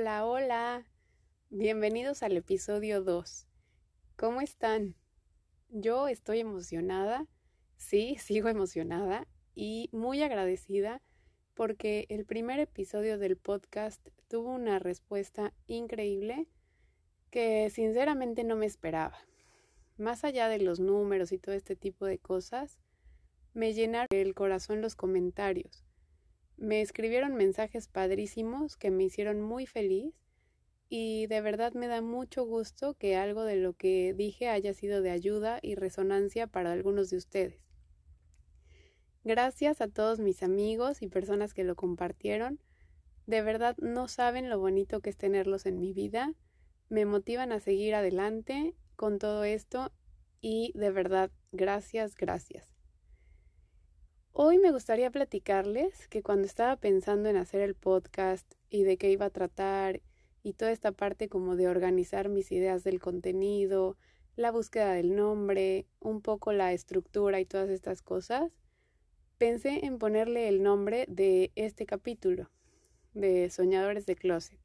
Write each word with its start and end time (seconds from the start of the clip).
Hola, 0.00 0.24
hola. 0.24 0.86
Bienvenidos 1.50 2.22
al 2.22 2.34
episodio 2.34 3.02
2. 3.02 3.46
¿Cómo 4.16 4.40
están? 4.40 4.94
Yo 5.68 6.08
estoy 6.08 6.40
emocionada, 6.40 7.26
sí, 7.76 8.16
sigo 8.18 8.48
emocionada 8.48 9.28
y 9.54 9.90
muy 9.92 10.22
agradecida 10.22 11.02
porque 11.52 12.06
el 12.08 12.24
primer 12.24 12.60
episodio 12.60 13.18
del 13.18 13.36
podcast 13.36 14.00
tuvo 14.26 14.54
una 14.54 14.78
respuesta 14.78 15.52
increíble 15.66 16.48
que 17.30 17.68
sinceramente 17.68 18.42
no 18.42 18.56
me 18.56 18.64
esperaba. 18.64 19.18
Más 19.98 20.24
allá 20.24 20.48
de 20.48 20.60
los 20.60 20.80
números 20.80 21.30
y 21.30 21.36
todo 21.36 21.54
este 21.54 21.76
tipo 21.76 22.06
de 22.06 22.16
cosas, 22.16 22.78
me 23.52 23.74
llenaron 23.74 24.08
el 24.12 24.32
corazón 24.34 24.80
los 24.80 24.96
comentarios 24.96 25.84
me 26.60 26.82
escribieron 26.82 27.34
mensajes 27.34 27.88
padrísimos 27.88 28.76
que 28.76 28.90
me 28.90 29.04
hicieron 29.04 29.40
muy 29.40 29.66
feliz 29.66 30.14
y 30.90 31.26
de 31.28 31.40
verdad 31.40 31.72
me 31.72 31.86
da 31.86 32.02
mucho 32.02 32.44
gusto 32.44 32.94
que 32.94 33.16
algo 33.16 33.44
de 33.44 33.56
lo 33.56 33.72
que 33.72 34.12
dije 34.12 34.48
haya 34.48 34.74
sido 34.74 35.00
de 35.00 35.10
ayuda 35.10 35.58
y 35.62 35.74
resonancia 35.74 36.46
para 36.46 36.72
algunos 36.72 37.08
de 37.08 37.16
ustedes. 37.16 37.60
Gracias 39.24 39.80
a 39.80 39.88
todos 39.88 40.18
mis 40.18 40.42
amigos 40.42 41.00
y 41.00 41.08
personas 41.08 41.54
que 41.54 41.64
lo 41.64 41.76
compartieron. 41.76 42.60
De 43.26 43.40
verdad 43.40 43.76
no 43.78 44.08
saben 44.08 44.50
lo 44.50 44.58
bonito 44.58 45.00
que 45.00 45.10
es 45.10 45.16
tenerlos 45.16 45.64
en 45.64 45.78
mi 45.78 45.94
vida. 45.94 46.34
Me 46.88 47.06
motivan 47.06 47.52
a 47.52 47.60
seguir 47.60 47.94
adelante 47.94 48.74
con 48.96 49.18
todo 49.18 49.44
esto 49.44 49.92
y 50.42 50.72
de 50.74 50.90
verdad 50.90 51.30
gracias, 51.52 52.16
gracias. 52.16 52.79
Hoy 54.32 54.58
me 54.58 54.70
gustaría 54.70 55.10
platicarles 55.10 56.06
que 56.06 56.22
cuando 56.22 56.46
estaba 56.46 56.76
pensando 56.76 57.28
en 57.28 57.36
hacer 57.36 57.60
el 57.62 57.74
podcast 57.74 58.46
y 58.70 58.84
de 58.84 58.96
qué 58.96 59.10
iba 59.10 59.26
a 59.26 59.30
tratar 59.30 60.00
y 60.44 60.52
toda 60.52 60.70
esta 60.70 60.92
parte 60.92 61.28
como 61.28 61.56
de 61.56 61.66
organizar 61.66 62.28
mis 62.28 62.52
ideas 62.52 62.84
del 62.84 63.00
contenido, 63.00 63.96
la 64.36 64.52
búsqueda 64.52 64.92
del 64.92 65.16
nombre, 65.16 65.86
un 65.98 66.22
poco 66.22 66.52
la 66.52 66.72
estructura 66.72 67.40
y 67.40 67.44
todas 67.44 67.70
estas 67.70 68.02
cosas, 68.02 68.56
pensé 69.36 69.84
en 69.84 69.98
ponerle 69.98 70.46
el 70.48 70.62
nombre 70.62 71.06
de 71.08 71.50
este 71.56 71.84
capítulo, 71.84 72.50
de 73.14 73.50
Soñadores 73.50 74.06
de 74.06 74.14
Closet, 74.14 74.60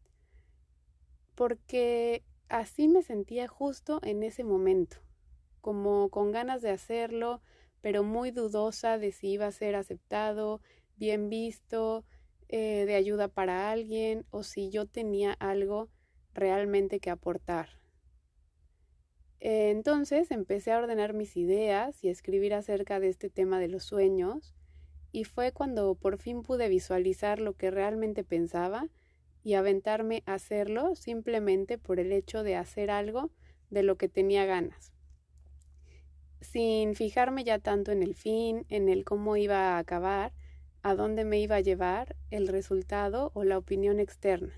porque 1.33 2.23
así 2.49 2.87
me 2.87 3.01
sentía 3.01 3.47
justo 3.47 3.99
en 4.03 4.21
ese 4.21 4.43
momento, 4.43 4.97
como 5.59 6.09
con 6.09 6.31
ganas 6.31 6.61
de 6.61 6.69
hacerlo, 6.69 7.41
pero 7.85 8.01
muy 8.01 8.31
dudosa 8.31 8.97
de 8.97 9.11
si 9.11 9.33
iba 9.33 9.45
a 9.45 9.51
ser 9.51 9.75
aceptado, 9.75 10.59
bien 10.97 11.29
visto, 11.29 12.03
eh, 12.49 12.83
de 12.87 12.95
ayuda 12.95 13.27
para 13.27 13.69
alguien 13.69 14.25
o 14.31 14.41
si 14.41 14.71
yo 14.71 14.87
tenía 14.87 15.33
algo 15.33 15.89
realmente 16.33 16.99
que 16.99 17.11
aportar. 17.11 17.79
entonces 19.39 20.31
empecé 20.31 20.71
a 20.71 20.79
ordenar 20.79 21.13
mis 21.13 21.37
ideas 21.37 22.03
y 22.03 22.07
a 22.07 22.11
escribir 22.11 22.55
acerca 22.55 22.99
de 22.99 23.09
este 23.09 23.29
tema 23.29 23.59
de 23.59 23.67
los 23.67 23.83
sueños 23.83 24.55
y 25.11 25.25
fue 25.25 25.51
cuando 25.51 25.93
por 25.93 26.17
fin 26.17 26.41
pude 26.41 26.69
visualizar 26.69 27.39
lo 27.39 27.53
que 27.53 27.69
realmente 27.69 28.23
pensaba 28.23 28.89
y 29.43 29.53
aventarme 29.53 30.23
a 30.25 30.33
hacerlo 30.33 30.95
simplemente 30.95 31.77
por 31.77 31.99
el 31.99 32.13
hecho 32.13 32.41
de 32.41 32.55
hacer 32.55 32.89
algo 32.89 33.29
de 33.69 33.83
lo 33.83 33.95
que 33.95 34.09
tenía 34.09 34.45
ganas 34.45 34.94
sin 36.45 36.95
fijarme 36.95 37.43
ya 37.43 37.59
tanto 37.59 37.91
en 37.91 38.03
el 38.03 38.15
fin, 38.15 38.65
en 38.69 38.89
el 38.89 39.03
cómo 39.03 39.37
iba 39.37 39.75
a 39.75 39.77
acabar, 39.79 40.33
a 40.81 40.95
dónde 40.95 41.25
me 41.25 41.39
iba 41.39 41.55
a 41.55 41.61
llevar, 41.61 42.15
el 42.29 42.47
resultado 42.47 43.31
o 43.33 43.43
la 43.43 43.57
opinión 43.57 43.99
externa. 43.99 44.53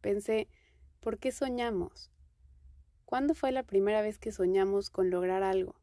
Pensé, 0.00 0.48
¿por 1.00 1.18
qué 1.18 1.32
soñamos? 1.32 2.10
¿Cuándo 3.04 3.34
fue 3.34 3.52
la 3.52 3.62
primera 3.62 4.02
vez 4.02 4.18
que 4.18 4.32
soñamos 4.32 4.90
con 4.90 5.10
lograr 5.10 5.42
algo? 5.42 5.74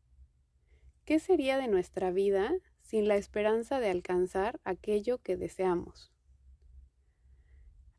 ¿Qué 1.05 1.19
sería 1.19 1.57
de 1.57 1.67
nuestra 1.67 2.11
vida 2.11 2.53
sin 2.81 3.07
la 3.07 3.15
esperanza 3.15 3.79
de 3.79 3.89
alcanzar 3.89 4.59
aquello 4.63 5.19
que 5.19 5.37
deseamos? 5.37 6.11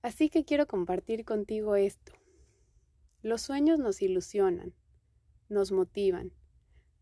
Así 0.03 0.31
que 0.31 0.45
quiero 0.45 0.67
compartir 0.67 1.25
contigo 1.25 1.77
esto. 1.77 2.13
Los 3.23 3.43
sueños 3.43 3.79
nos 3.79 4.03
ilusionan, 4.03 4.75
nos 5.49 5.73
motivan, 5.73 6.33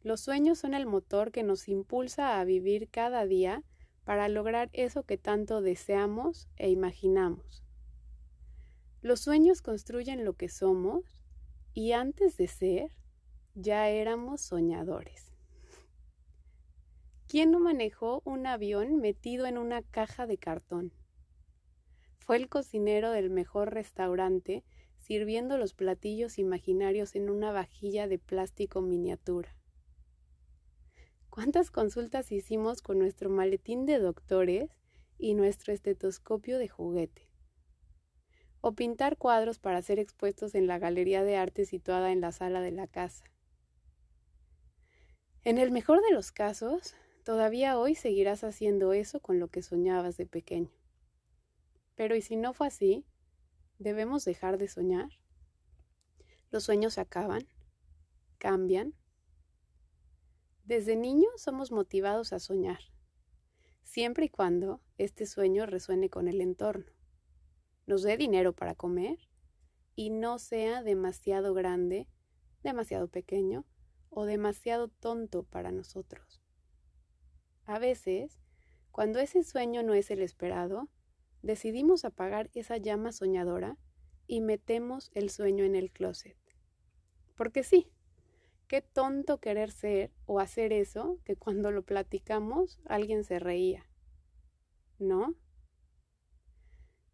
los 0.05 0.21
sueños 0.21 0.59
son 0.59 0.75
el 0.75 0.85
motor 0.85 1.33
que 1.33 1.43
nos 1.43 1.67
impulsa 1.67 2.39
a 2.39 2.45
vivir 2.45 2.91
cada 2.91 3.25
día 3.25 3.65
para 4.05 4.29
lograr 4.29 4.69
eso 4.75 5.03
que 5.03 5.17
tanto 5.17 5.63
deseamos 5.63 6.47
e 6.57 6.69
imaginamos. 6.69 7.65
Los 9.01 9.21
sueños 9.21 9.63
construyen 9.63 10.27
lo 10.27 10.35
que 10.35 10.51
somos 10.51 11.23
y 11.73 11.93
antes 11.93 12.37
de 12.37 12.49
ser, 12.49 12.91
ya 13.55 13.89
éramos 13.89 14.43
soñadores. 14.43 15.33
¿Quién 17.27 17.51
no 17.51 17.59
manejó 17.59 18.21
un 18.27 18.47
avión 18.47 18.97
metido 18.97 19.47
en 19.47 19.57
una 19.57 19.81
caja 19.81 20.27
de 20.27 20.37
cartón? 20.37 20.93
Fue 22.19 22.37
el 22.37 22.51
cocinero 22.51 23.11
del 23.11 23.31
mejor 23.31 23.73
restaurante 23.73 24.65
sirviendo 24.99 25.57
los 25.57 25.73
platillos 25.73 26.39
imaginarios 26.39 27.15
en 27.17 27.31
una 27.31 27.53
vajilla 27.53 28.07
de 28.07 28.19
plástico 28.19 28.83
miniatura. 28.83 29.57
¿Cuántas 31.35 31.73
consultas 31.73 32.31
hicimos 32.31 32.81
con 32.81 33.01
nuestro 33.01 33.29
maletín 33.29 33.87
de 33.87 33.99
doctores 33.99 34.71
y 35.19 35.35
nuestro 35.35 35.73
estetoscopio 35.73 36.61
de 36.61 36.69
juguete? 36.69 37.29
O 38.61 38.77
pintar 38.77 39.17
cuadros 39.17 39.59
para 39.59 39.83
ser 39.83 39.99
expuestos 39.99 40.55
en 40.55 40.69
la 40.69 40.79
galería 40.79 41.25
de 41.25 41.37
arte 41.37 41.65
situada 41.65 42.13
en 42.13 42.21
la 42.21 42.31
sala 42.31 42.61
de 42.61 42.71
la 42.71 42.87
casa. 42.87 43.25
En 45.43 45.59
el 45.59 45.73
mejor 45.73 46.03
de 46.03 46.13
los 46.13 46.31
casos, 46.31 46.95
todavía 47.25 47.81
hoy 47.81 47.97
seguirás 47.97 48.45
haciendo 48.45 48.93
eso 48.93 49.19
con 49.19 49.41
lo 49.41 49.49
que 49.49 49.63
soñabas 49.63 50.17
de 50.17 50.27
pequeño. 50.27 50.71
Pero 51.97 52.15
¿y 52.15 52.23
si 52.23 52.37
no 52.37 52.53
fue 52.53 52.69
así? 52.69 53.05
¿Debemos 53.81 54.25
dejar 54.25 54.57
de 54.57 54.69
soñar? 54.69 55.09
¿Los 56.53 56.63
sueños 56.63 56.97
acaban? 56.97 57.49
¿Cambian? 58.39 58.95
Desde 60.65 60.97
niños 60.97 61.31
somos 61.37 61.73
motivados 61.73 62.33
a 62.33 62.39
soñar, 62.39 62.79
siempre 63.83 64.25
y 64.25 64.29
cuando 64.31 64.81
este 64.97 65.27
sueño 65.27 65.67
resuene 65.67 66.09
con 66.09 66.27
el 66.27 66.41
entorno, 66.41 66.91
nos 67.87 68.03
dé 68.03 68.17
dinero 68.17 68.55
para 68.55 68.75
comer 68.75 69.19
y 69.95 70.09
no 70.09 70.39
sea 70.39 70.83
demasiado 70.83 71.53
grande, 71.53 72.09
demasiado 72.63 73.09
pequeño 73.09 73.67
o 74.09 74.25
demasiado 74.25 74.89
tonto 74.89 75.43
para 75.43 75.71
nosotros. 75.71 76.41
A 77.67 77.79
veces, 77.79 78.41
cuando 78.91 79.19
ese 79.19 79.45
sueño 79.45 79.83
no 79.83 79.93
es 79.93 80.11
el 80.11 80.23
esperado, 80.23 80.89
decidimos 81.43 82.07
apagar 82.07 82.51
esa 82.55 82.79
llama 82.79 83.13
soñadora 83.13 83.77
y 84.27 84.41
metemos 84.41 85.11
el 85.13 85.29
sueño 85.29 85.63
en 85.65 85.75
el 85.75 85.93
closet. 85.93 86.39
Porque 87.37 87.65
sí, 87.65 87.93
Qué 88.67 88.81
tonto 88.81 89.39
querer 89.41 89.71
ser 89.71 90.11
o 90.25 90.41
hacer 90.41 90.73
eso 90.73 91.19
que 91.25 91.37
cuando 91.37 91.71
lo 91.71 91.83
platicamos 91.83 92.81
alguien 92.87 93.23
se 93.23 93.39
reía. 93.39 93.87
¿No? 94.99 95.35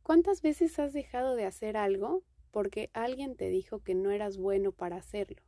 ¿Cuántas 0.04 0.42
veces 0.42 0.78
has 0.78 0.92
dejado 0.92 1.34
de 1.34 1.46
hacer 1.46 1.76
algo 1.76 2.22
porque 2.50 2.90
alguien 2.92 3.36
te 3.36 3.48
dijo 3.48 3.80
que 3.80 3.94
no 3.94 4.10
eras 4.10 4.38
bueno 4.38 4.70
para 4.70 4.96
hacerlo? 4.96 5.42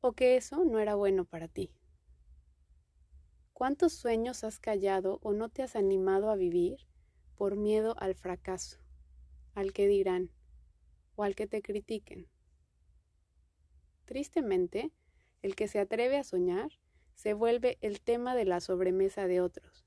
O 0.00 0.12
que 0.12 0.36
eso 0.36 0.64
no 0.64 0.78
era 0.78 0.94
bueno 0.94 1.24
para 1.24 1.48
ti. 1.48 1.70
¿Cuántos 3.52 3.92
sueños 3.94 4.44
has 4.44 4.58
callado 4.58 5.18
o 5.22 5.32
no 5.32 5.48
te 5.48 5.62
has 5.62 5.76
animado 5.76 6.30
a 6.30 6.36
vivir 6.36 6.86
por 7.36 7.56
miedo 7.56 7.94
al 7.98 8.14
fracaso, 8.14 8.78
al 9.54 9.72
que 9.72 9.88
dirán 9.88 10.30
o 11.16 11.24
al 11.24 11.34
que 11.34 11.46
te 11.46 11.62
critiquen? 11.62 12.28
Tristemente, 14.06 14.92
el 15.42 15.54
que 15.54 15.68
se 15.68 15.80
atreve 15.80 16.16
a 16.16 16.24
soñar 16.24 16.70
se 17.14 17.34
vuelve 17.34 17.76
el 17.80 18.00
tema 18.00 18.34
de 18.34 18.44
la 18.44 18.60
sobremesa 18.60 19.26
de 19.26 19.40
otros, 19.40 19.84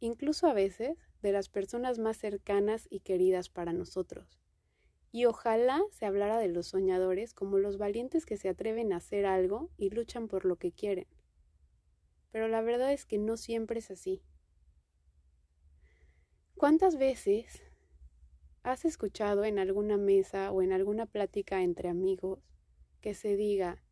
incluso 0.00 0.46
a 0.48 0.52
veces 0.52 0.98
de 1.22 1.32
las 1.32 1.48
personas 1.48 1.98
más 1.98 2.16
cercanas 2.16 2.86
y 2.90 3.00
queridas 3.00 3.48
para 3.48 3.72
nosotros. 3.72 4.40
Y 5.12 5.26
ojalá 5.26 5.80
se 5.90 6.06
hablara 6.06 6.38
de 6.38 6.48
los 6.48 6.68
soñadores 6.68 7.34
como 7.34 7.58
los 7.58 7.78
valientes 7.78 8.26
que 8.26 8.36
se 8.36 8.48
atreven 8.48 8.92
a 8.92 8.96
hacer 8.96 9.26
algo 9.26 9.70
y 9.76 9.90
luchan 9.90 10.26
por 10.26 10.44
lo 10.44 10.56
que 10.56 10.72
quieren. 10.72 11.06
Pero 12.32 12.48
la 12.48 12.62
verdad 12.62 12.92
es 12.92 13.04
que 13.04 13.18
no 13.18 13.36
siempre 13.36 13.78
es 13.78 13.90
así. 13.90 14.22
¿Cuántas 16.56 16.96
veces 16.96 17.62
has 18.62 18.84
escuchado 18.84 19.44
en 19.44 19.58
alguna 19.58 19.98
mesa 19.98 20.50
o 20.50 20.62
en 20.62 20.72
alguna 20.72 21.06
plática 21.06 21.62
entre 21.62 21.88
amigos 21.88 22.51
que 23.02 23.12
se 23.12 23.36
diga, 23.36 23.82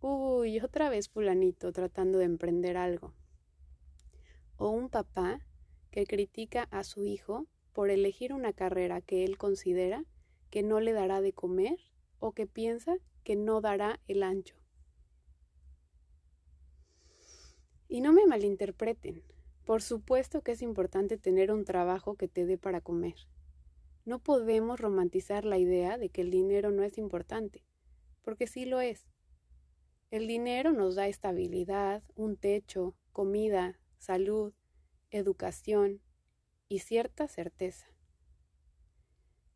uy, 0.00 0.60
otra 0.60 0.90
vez 0.90 1.08
fulanito 1.08 1.72
tratando 1.72 2.18
de 2.18 2.26
emprender 2.26 2.76
algo? 2.76 3.14
O 4.56 4.68
un 4.68 4.90
papá 4.90 5.40
que 5.90 6.06
critica 6.06 6.68
a 6.70 6.84
su 6.84 7.06
hijo 7.06 7.46
por 7.72 7.90
elegir 7.90 8.32
una 8.32 8.52
carrera 8.52 9.00
que 9.00 9.24
él 9.24 9.38
considera 9.38 10.04
que 10.50 10.62
no 10.62 10.78
le 10.78 10.92
dará 10.92 11.20
de 11.20 11.32
comer 11.32 11.78
o 12.20 12.32
que 12.32 12.46
piensa 12.46 12.96
que 13.24 13.34
no 13.34 13.60
dará 13.60 13.98
el 14.06 14.22
ancho. 14.22 14.54
Y 17.88 18.00
no 18.00 18.12
me 18.12 18.26
malinterpreten, 18.26 19.22
por 19.64 19.80
supuesto 19.80 20.42
que 20.42 20.52
es 20.52 20.62
importante 20.62 21.16
tener 21.16 21.50
un 21.50 21.64
trabajo 21.64 22.16
que 22.16 22.28
te 22.28 22.44
dé 22.44 22.58
para 22.58 22.82
comer. 22.82 23.14
No 24.04 24.18
podemos 24.18 24.78
romantizar 24.78 25.46
la 25.46 25.56
idea 25.56 25.96
de 25.96 26.10
que 26.10 26.20
el 26.20 26.30
dinero 26.30 26.70
no 26.70 26.82
es 26.82 26.98
importante, 26.98 27.64
porque 28.24 28.46
sí 28.46 28.64
lo 28.64 28.80
es. 28.80 29.06
El 30.10 30.26
dinero 30.26 30.72
nos 30.72 30.94
da 30.94 31.06
estabilidad, 31.06 32.02
un 32.16 32.36
techo, 32.36 32.96
comida, 33.12 33.78
salud, 33.98 34.54
educación 35.10 36.00
y 36.68 36.80
cierta 36.80 37.28
certeza. 37.28 37.86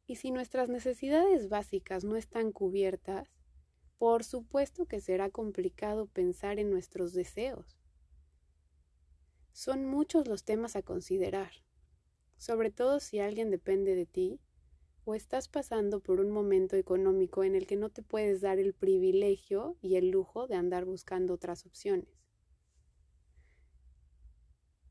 Y 0.07 0.17
si 0.17 0.31
nuestras 0.31 0.69
necesidades 0.69 1.49
básicas 1.49 2.05
no 2.05 2.17
están 2.17 2.53
cubiertas, 2.53 3.29
por 3.99 4.25
supuesto 4.25 4.87
que 4.87 5.01
será 5.01 5.31
complicado 5.31 6.07
pensar 6.07 6.59
en 6.59 6.71
nuestros 6.71 7.13
deseos. 7.13 7.77
Son 9.53 9.85
muchos 9.85 10.29
los 10.29 10.45
temas 10.45 10.77
a 10.77 10.83
considerar, 10.83 11.51
sobre 12.37 12.71
todo 12.71 13.01
si 13.01 13.19
alguien 13.19 13.51
depende 13.51 13.97
de 13.97 14.07
ti 14.07 14.41
o 15.09 15.15
estás 15.15 15.49
pasando 15.49 16.01
por 16.01 16.21
un 16.21 16.31
momento 16.31 16.77
económico 16.77 17.43
en 17.43 17.55
el 17.55 17.67
que 17.67 17.77
no 17.77 17.89
te 17.89 18.03
puedes 18.03 18.43
dar 18.43 18.59
el 18.59 18.75
privilegio 18.75 19.79
y 19.81 19.97
el 19.97 20.11
lujo 20.11 20.47
de 20.47 20.55
andar 20.55 20.85
buscando 20.85 21.33
otras 21.33 21.65
opciones. 21.65 22.11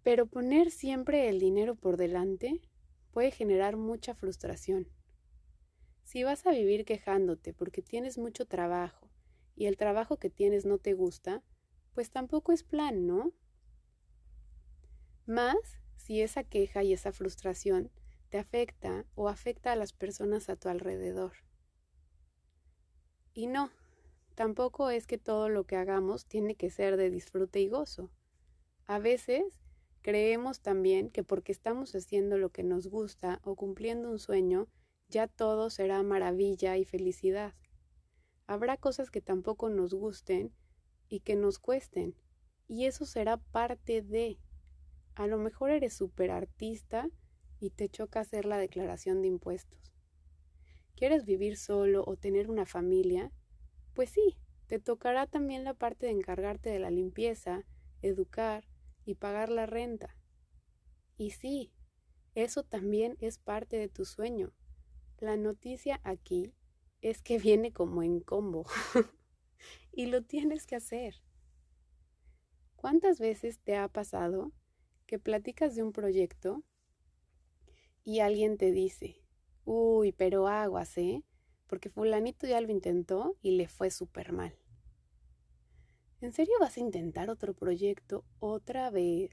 Pero 0.02 0.26
poner 0.26 0.72
siempre 0.72 1.30
el 1.30 1.38
dinero 1.38 1.76
por 1.76 1.98
delante 1.98 2.62
puede 3.12 3.30
generar 3.30 3.78
mucha 3.78 4.16
frustración. 4.16 4.88
Si 6.04 6.24
vas 6.24 6.48
a 6.48 6.52
vivir 6.52 6.84
quejándote 6.84 7.54
porque 7.54 7.84
tienes 7.84 8.18
mucho 8.18 8.48
trabajo 8.48 9.12
y 9.56 9.68
el 9.68 9.78
trabajo 9.78 10.18
que 10.18 10.32
tienes 10.32 10.66
no 10.66 10.80
te 10.80 10.96
gusta, 10.96 11.44
pues 11.94 12.10
tampoco 12.10 12.54
es 12.54 12.64
plan, 12.64 13.06
¿no? 13.06 13.34
Más 15.28 15.78
si 15.96 16.22
esa 16.22 16.44
queja 16.44 16.82
y 16.82 16.94
esa 16.94 17.12
frustración 17.12 17.92
te 18.30 18.38
afecta 18.38 19.06
o 19.16 19.30
afecta 19.30 19.72
a 19.72 19.76
las 19.76 19.94
personas 19.94 20.50
a 20.50 20.56
tu 20.56 20.70
alrededor. 20.70 21.34
Y 23.34 23.48
no, 23.48 23.72
tampoco 24.36 24.90
es 24.90 25.08
que 25.08 25.18
todo 25.18 25.50
lo 25.50 25.66
que 25.66 25.76
hagamos 25.76 26.26
tiene 26.26 26.56
que 26.56 26.70
ser 26.70 26.98
de 26.98 27.10
disfrute 27.10 27.60
y 27.62 27.70
gozo. 27.70 28.10
A 28.86 29.00
veces 29.00 29.62
creemos 30.02 30.62
también 30.62 31.10
que 31.10 31.24
porque 31.24 31.52
estamos 31.52 31.94
haciendo 31.96 32.38
lo 32.38 32.50
que 32.50 32.64
nos 32.64 32.88
gusta 32.88 33.40
o 33.44 33.56
cumpliendo 33.56 34.10
un 34.10 34.20
sueño, 34.20 34.68
ya 35.10 35.28
todo 35.28 35.70
será 35.70 36.02
maravilla 36.04 36.78
y 36.78 36.86
felicidad. 36.86 37.54
Habrá 38.46 38.78
cosas 38.78 39.12
que 39.12 39.22
tampoco 39.22 39.70
nos 39.70 39.94
gusten 39.94 40.54
y 41.10 41.20
que 41.22 41.36
nos 41.36 41.60
cuesten, 41.60 42.16
y 42.68 42.86
eso 42.86 43.06
será 43.06 43.38
parte 43.38 44.02
de. 44.02 44.40
A 45.16 45.28
lo 45.28 45.38
mejor 45.38 45.72
eres 45.72 45.94
súper 45.94 46.32
artista 46.32 47.10
y 47.60 47.72
te 47.72 47.90
choca 47.90 48.20
hacer 48.20 48.46
la 48.46 48.58
declaración 48.58 49.22
de 49.22 49.28
impuestos. 49.28 49.94
¿Quieres 50.96 51.26
vivir 51.26 51.58
solo 51.58 52.04
o 52.08 52.16
tener 52.16 52.50
una 52.50 52.66
familia? 52.66 53.32
Pues 53.94 54.10
sí, 54.10 54.38
te 54.68 54.80
tocará 54.80 55.28
también 55.28 55.64
la 55.64 55.74
parte 55.74 56.08
de 56.08 56.12
encargarte 56.12 56.70
de 56.70 56.80
la 56.80 56.90
limpieza, 56.90 57.66
educar 58.02 58.68
y 59.06 59.16
pagar 59.16 59.50
la 59.50 59.66
renta. 59.66 60.16
Y 61.18 61.32
sí, 61.32 61.72
eso 62.36 62.64
también 62.64 63.18
es 63.20 63.38
parte 63.38 63.78
de 63.78 63.90
tu 63.90 64.06
sueño. 64.06 64.54
La 65.20 65.38
noticia 65.38 66.00
aquí 66.04 66.54
es 67.02 67.22
que 67.22 67.40
viene 67.40 67.72
como 67.72 68.04
en 68.04 68.20
combo 68.20 68.66
y 69.92 70.08
lo 70.08 70.24
tienes 70.24 70.68
que 70.68 70.76
hacer. 70.76 71.16
¿Cuántas 72.76 73.20
veces 73.20 73.60
te 73.60 73.76
ha 73.76 73.88
pasado 73.88 74.52
que 75.08 75.18
platicas 75.18 75.76
de 75.76 75.84
un 75.84 75.94
proyecto 75.94 76.64
y 78.08 78.22
alguien 78.22 78.58
te 78.58 78.72
dice, 78.72 79.22
uy, 79.66 80.12
pero 80.14 80.48
aguas, 80.48 80.98
¿eh? 80.98 81.24
Porque 81.68 81.90
fulanito 81.90 82.48
ya 82.48 82.62
lo 82.62 82.72
intentó 82.72 83.36
y 83.42 83.52
le 83.52 83.68
fue 83.68 83.92
súper 83.92 84.32
mal. 84.32 84.56
¿En 86.22 86.32
serio 86.32 86.54
vas 86.60 86.78
a 86.78 86.80
intentar 86.80 87.30
otro 87.30 87.54
proyecto 87.54 88.24
otra 88.40 88.90
vez? 88.90 89.32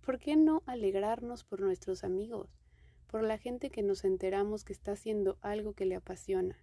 ¿Por 0.00 0.18
qué 0.18 0.36
no 0.36 0.62
alegrarnos 0.66 1.44
por 1.44 1.60
nuestros 1.60 2.04
amigos? 2.04 2.62
por 3.12 3.22
la 3.22 3.36
gente 3.36 3.68
que 3.68 3.82
nos 3.82 4.04
enteramos 4.04 4.64
que 4.64 4.72
está 4.72 4.92
haciendo 4.92 5.36
algo 5.42 5.74
que 5.74 5.84
le 5.84 5.96
apasiona. 5.96 6.56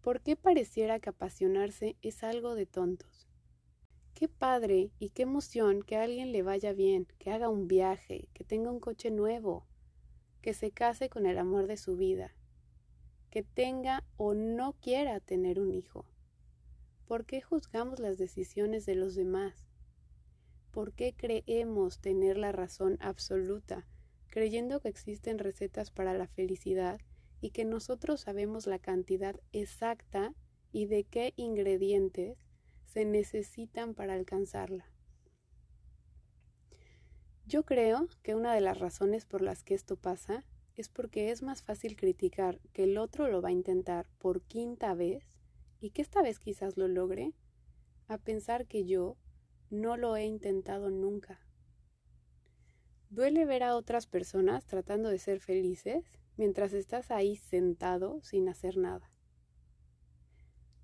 ¿Por 0.00 0.20
qué 0.20 0.36
pareciera 0.36 1.00
que 1.00 1.10
apasionarse 1.10 1.96
es 2.02 2.22
algo 2.22 2.54
de 2.54 2.66
tontos? 2.66 3.27
Qué 4.18 4.26
padre 4.26 4.90
y 4.98 5.10
qué 5.10 5.22
emoción 5.22 5.80
que 5.84 5.94
a 5.94 6.02
alguien 6.02 6.32
le 6.32 6.42
vaya 6.42 6.72
bien, 6.72 7.06
que 7.20 7.30
haga 7.30 7.48
un 7.48 7.68
viaje, 7.68 8.28
que 8.34 8.42
tenga 8.42 8.68
un 8.68 8.80
coche 8.80 9.12
nuevo, 9.12 9.64
que 10.42 10.54
se 10.54 10.72
case 10.72 11.08
con 11.08 11.24
el 11.24 11.38
amor 11.38 11.68
de 11.68 11.76
su 11.76 11.96
vida, 11.96 12.34
que 13.30 13.44
tenga 13.44 14.02
o 14.16 14.34
no 14.34 14.72
quiera 14.72 15.20
tener 15.20 15.60
un 15.60 15.70
hijo. 15.70 16.04
¿Por 17.06 17.26
qué 17.26 17.40
juzgamos 17.40 18.00
las 18.00 18.18
decisiones 18.18 18.86
de 18.86 18.96
los 18.96 19.14
demás? 19.14 19.68
¿Por 20.72 20.94
qué 20.94 21.14
creemos 21.16 22.00
tener 22.00 22.38
la 22.38 22.50
razón 22.50 22.98
absoluta 23.00 23.86
creyendo 24.26 24.80
que 24.80 24.88
existen 24.88 25.38
recetas 25.38 25.92
para 25.92 26.12
la 26.12 26.26
felicidad 26.26 27.00
y 27.40 27.50
que 27.50 27.64
nosotros 27.64 28.22
sabemos 28.22 28.66
la 28.66 28.80
cantidad 28.80 29.38
exacta 29.52 30.34
y 30.72 30.86
de 30.86 31.04
qué 31.04 31.34
ingredientes 31.36 32.47
se 32.88 33.04
necesitan 33.04 33.94
para 33.94 34.14
alcanzarla. 34.14 34.90
Yo 37.46 37.64
creo 37.64 38.08
que 38.22 38.34
una 38.34 38.54
de 38.54 38.60
las 38.60 38.78
razones 38.78 39.24
por 39.24 39.42
las 39.42 39.62
que 39.62 39.74
esto 39.74 39.96
pasa 39.96 40.44
es 40.74 40.88
porque 40.88 41.30
es 41.30 41.42
más 41.42 41.62
fácil 41.62 41.96
criticar 41.96 42.60
que 42.72 42.84
el 42.84 42.98
otro 42.98 43.28
lo 43.28 43.42
va 43.42 43.50
a 43.50 43.52
intentar 43.52 44.08
por 44.18 44.42
quinta 44.42 44.94
vez 44.94 45.24
y 45.80 45.90
que 45.90 46.02
esta 46.02 46.22
vez 46.22 46.38
quizás 46.38 46.76
lo 46.76 46.88
logre, 46.88 47.32
a 48.06 48.18
pensar 48.18 48.66
que 48.66 48.84
yo 48.84 49.16
no 49.70 49.96
lo 49.96 50.16
he 50.16 50.24
intentado 50.24 50.90
nunca. 50.90 51.40
Duele 53.10 53.44
ver 53.44 53.62
a 53.62 53.76
otras 53.76 54.06
personas 54.06 54.66
tratando 54.66 55.08
de 55.08 55.18
ser 55.18 55.40
felices 55.40 56.04
mientras 56.36 56.72
estás 56.72 57.10
ahí 57.10 57.36
sentado 57.36 58.20
sin 58.22 58.48
hacer 58.48 58.76
nada. 58.76 59.10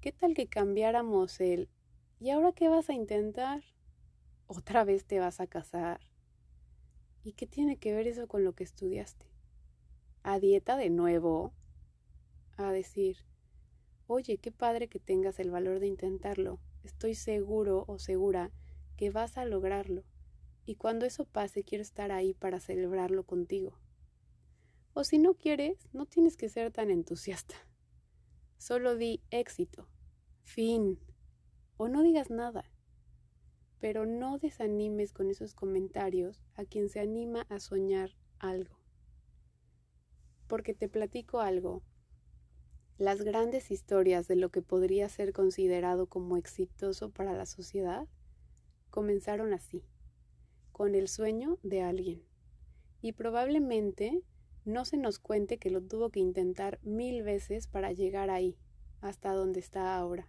¿Qué 0.01 0.13
tal 0.13 0.35
que 0.35 0.49
cambiáramos 0.49 1.41
el 1.41 1.69
¿y 2.25 2.31
ahora 2.31 2.53
qué 2.53 2.71
vas 2.71 2.89
a 2.89 2.95
intentar? 2.95 3.63
¿Otra 4.47 4.83
vez 4.83 5.05
te 5.05 5.19
vas 5.19 5.41
a 5.41 5.47
casar? 5.47 6.01
¿Y 7.23 7.35
qué 7.35 7.47
tiene 7.47 7.77
que 7.77 7.93
ver 7.93 8.07
eso 8.07 8.27
con 8.29 8.45
lo 8.45 8.55
que 8.55 8.65
estudiaste? 8.65 9.27
¿A 10.23 10.39
dieta 10.39 10.79
de 10.79 10.89
nuevo? 10.89 11.53
A 12.57 12.73
decir, 12.73 13.19
oye, 14.07 14.39
qué 14.39 14.51
padre 14.51 14.89
que 14.89 15.01
tengas 15.01 15.39
el 15.39 15.51
valor 15.51 15.81
de 15.81 15.87
intentarlo. 15.87 16.61
Estoy 16.83 17.15
seguro 17.15 17.85
o 17.89 17.99
segura 17.99 18.51
que 18.97 19.11
vas 19.11 19.37
a 19.37 19.45
lograrlo 19.45 20.03
y 20.65 20.77
cuando 20.77 21.05
eso 21.05 21.27
pase 21.27 21.63
quiero 21.63 21.83
estar 21.83 22.11
ahí 22.11 22.33
para 22.33 22.59
celebrarlo 22.59 23.25
contigo. 23.25 23.79
O 24.95 25.05
si 25.05 25.19
no 25.19 25.35
quieres, 25.35 25.91
no 25.93 26.07
tienes 26.07 26.39
que 26.39 26.49
ser 26.49 26.73
tan 26.73 26.91
entusiasta. 26.91 27.55
Solo 28.57 28.97
di 28.97 29.21
éxito, 29.29 29.87
fin, 30.43 30.99
o 31.77 31.89
no 31.89 32.03
digas 32.03 32.31
nada. 32.31 32.65
Pero 33.81 34.07
no 34.07 34.39
desanimes 34.39 35.13
con 35.13 35.31
esos 35.31 35.55
comentarios 35.55 36.43
a 36.55 36.65
quien 36.65 36.89
se 36.89 37.01
anima 37.01 37.47
a 37.49 37.61
soñar 37.61 38.11
algo. 38.39 38.79
Porque 40.47 40.75
te 40.75 40.89
platico 40.89 41.41
algo. 41.41 41.83
Las 42.97 43.23
grandes 43.23 43.71
historias 43.71 44.29
de 44.29 44.37
lo 44.37 44.51
que 44.51 44.63
podría 44.63 45.09
ser 45.09 45.33
considerado 45.33 46.07
como 46.07 46.37
exitoso 46.37 47.11
para 47.11 47.33
la 47.33 47.47
sociedad 47.47 48.07
comenzaron 48.91 49.53
así 49.53 49.85
con 50.75 50.97
el 50.97 51.07
sueño 51.07 51.59
de 51.63 51.83
alguien. 51.83 52.25
Y 53.01 53.13
probablemente 53.13 54.23
no 54.65 54.85
se 54.85 54.97
nos 54.97 55.21
cuente 55.21 55.57
que 55.57 55.71
lo 55.71 55.81
tuvo 55.81 56.11
que 56.11 56.19
intentar 56.19 56.81
mil 56.83 57.23
veces 57.23 57.69
para 57.69 57.93
llegar 57.93 58.29
ahí, 58.29 58.59
hasta 59.01 59.33
donde 59.33 59.61
está 59.61 59.97
ahora. 59.97 60.29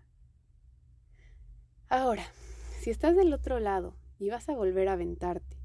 Ahora, 1.90 2.26
si 2.80 2.90
estás 2.90 3.16
del 3.16 3.32
otro 3.32 3.60
lado 3.60 3.94
y 4.18 4.30
vas 4.30 4.50
a 4.50 4.56
volver 4.56 4.90
a 4.90 4.94
aventarte, 4.94 5.58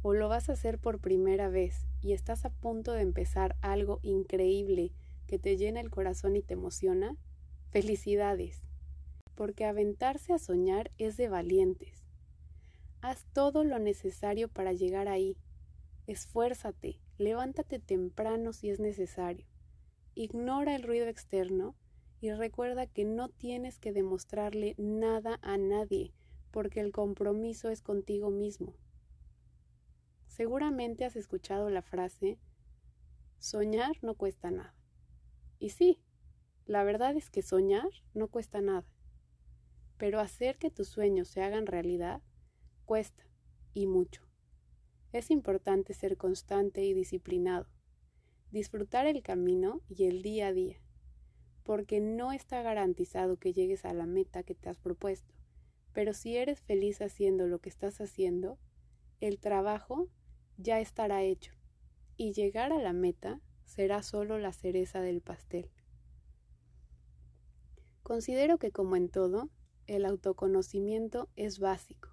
o 0.00 0.14
lo 0.14 0.28
vas 0.28 0.48
a 0.48 0.52
hacer 0.52 0.78
por 0.78 1.00
primera 1.00 1.48
vez 1.48 1.86
y 2.00 2.12
estás 2.12 2.44
a 2.44 2.50
punto 2.50 2.92
de 2.92 3.02
empezar 3.02 3.56
algo 3.60 4.00
increíble 4.02 4.92
que 5.26 5.38
te 5.38 5.56
llena 5.56 5.80
el 5.80 5.90
corazón 5.90 6.36
y 6.36 6.42
te 6.42 6.54
emociona, 6.54 7.16
felicidades, 7.70 8.62
porque 9.34 9.66
aventarse 9.66 10.32
a 10.32 10.38
soñar 10.38 10.90
es 10.96 11.16
de 11.18 11.28
valientes. 11.28 12.04
Haz 13.02 13.26
todo 13.34 13.62
lo 13.62 13.78
necesario 13.78 14.48
para 14.48 14.72
llegar 14.72 15.08
ahí. 15.08 15.36
Esfuérzate, 16.06 17.00
levántate 17.18 17.80
temprano 17.80 18.52
si 18.52 18.70
es 18.70 18.80
necesario. 18.80 19.46
Ignora 20.14 20.74
el 20.74 20.84
ruido 20.84 21.06
externo 21.06 21.74
y 22.20 22.32
recuerda 22.32 22.86
que 22.86 23.04
no 23.04 23.28
tienes 23.28 23.78
que 23.78 23.92
demostrarle 23.92 24.74
nada 24.78 25.38
a 25.42 25.58
nadie, 25.58 26.12
porque 26.50 26.80
el 26.80 26.92
compromiso 26.92 27.68
es 27.68 27.82
contigo 27.82 28.30
mismo. 28.30 28.74
Seguramente 30.26 31.04
has 31.04 31.16
escuchado 31.16 31.70
la 31.70 31.82
frase, 31.82 32.38
soñar 33.38 33.96
no 34.02 34.14
cuesta 34.14 34.50
nada. 34.50 34.74
Y 35.58 35.70
sí, 35.70 36.00
la 36.66 36.84
verdad 36.84 37.16
es 37.16 37.30
que 37.30 37.42
soñar 37.42 37.88
no 38.12 38.28
cuesta 38.28 38.60
nada, 38.60 38.86
pero 39.98 40.20
hacer 40.20 40.58
que 40.58 40.70
tus 40.70 40.88
sueños 40.88 41.28
se 41.28 41.42
hagan 41.42 41.66
realidad 41.66 42.22
cuesta 42.84 43.24
y 43.72 43.86
mucho. 43.86 44.22
Es 45.12 45.30
importante 45.30 45.94
ser 45.94 46.16
constante 46.16 46.84
y 46.84 46.92
disciplinado, 46.92 47.68
disfrutar 48.50 49.06
el 49.06 49.22
camino 49.22 49.80
y 49.88 50.04
el 50.04 50.22
día 50.22 50.48
a 50.48 50.52
día, 50.52 50.80
porque 51.66 52.00
no 52.00 52.30
está 52.30 52.62
garantizado 52.62 53.38
que 53.38 53.52
llegues 53.52 53.84
a 53.84 53.92
la 53.92 54.06
meta 54.06 54.44
que 54.44 54.54
te 54.54 54.68
has 54.68 54.78
propuesto, 54.78 55.34
pero 55.92 56.14
si 56.14 56.36
eres 56.36 56.60
feliz 56.60 57.02
haciendo 57.02 57.48
lo 57.48 57.58
que 57.58 57.68
estás 57.68 58.00
haciendo, 58.00 58.56
el 59.20 59.40
trabajo 59.40 60.08
ya 60.56 60.78
estará 60.78 61.24
hecho 61.24 61.52
y 62.16 62.32
llegar 62.32 62.72
a 62.72 62.78
la 62.78 62.92
meta 62.92 63.40
será 63.64 64.04
solo 64.04 64.38
la 64.38 64.52
cereza 64.52 65.00
del 65.00 65.20
pastel. 65.20 65.68
Considero 68.04 68.58
que 68.58 68.70
como 68.70 68.94
en 68.94 69.08
todo, 69.08 69.50
el 69.88 70.04
autoconocimiento 70.04 71.28
es 71.34 71.58
básico. 71.58 72.10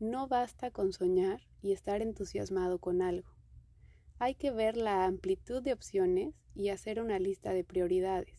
No 0.00 0.26
basta 0.26 0.70
con 0.70 0.94
soñar 0.94 1.42
y 1.60 1.72
estar 1.72 2.00
entusiasmado 2.00 2.78
con 2.78 3.02
algo. 3.02 3.28
Hay 4.18 4.34
que 4.34 4.50
ver 4.50 4.78
la 4.78 5.04
amplitud 5.04 5.62
de 5.62 5.74
opciones 5.74 6.34
y 6.54 6.70
hacer 6.70 7.00
una 7.00 7.18
lista 7.18 7.52
de 7.52 7.64
prioridades, 7.64 8.37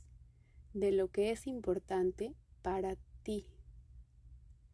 de 0.79 0.91
lo 0.91 1.09
que 1.09 1.31
es 1.31 1.48
importante 1.48 2.33
para 2.62 2.95
ti. 3.24 3.48